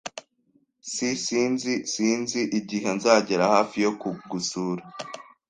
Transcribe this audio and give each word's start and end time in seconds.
S 0.91 0.93
Sinzi 1.23 1.73
Sinzi 1.91 2.41
igihe 2.59 2.89
nzagera 2.97 3.43
hafi 3.55 3.77
yo 3.85 3.91
kugusura. 4.01 4.83